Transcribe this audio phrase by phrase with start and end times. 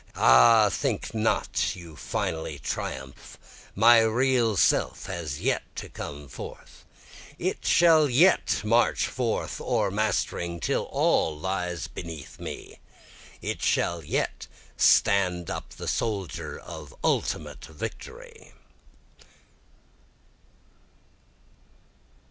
[0.15, 6.85] Ah think not you finally triumph, my real self has yet to come forth,
[7.37, 12.79] It shall yet march forth o'ermastering, till all lies beneath me,
[13.43, 18.53] It shall yet stand up the soldier of ultimate victory.